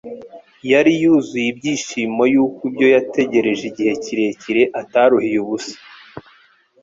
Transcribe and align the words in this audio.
yari 0.71 0.91
yuzuye 1.01 1.47
ibyishimo 1.51 2.23
yuko 2.33 2.59
ibyo 2.69 2.87
yategereje 2.95 3.63
igihe 3.71 3.91
kirekire 4.03 4.63
ataruhiye 4.81 5.37
ubusa. 5.43 5.75